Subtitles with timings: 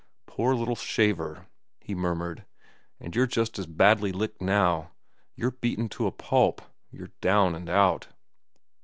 [0.25, 1.45] "Poor little shaver,"
[1.79, 2.43] he murmured.
[2.99, 4.93] "And you're just as badly licked now.
[5.35, 6.63] You're beaten to a pulp.
[6.89, 8.07] You're down and out."